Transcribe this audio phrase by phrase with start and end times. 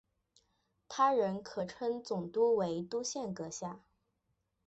[0.89, 3.81] 他人可称总督为督宪阁下。